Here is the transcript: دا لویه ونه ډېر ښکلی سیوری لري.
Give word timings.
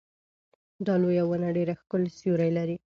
دا 0.85 0.93
لویه 1.01 1.23
ونه 1.25 1.49
ډېر 1.57 1.67
ښکلی 1.81 2.11
سیوری 2.19 2.51
لري. 2.57 2.75